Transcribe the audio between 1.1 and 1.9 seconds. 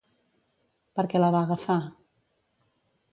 què la va agafar?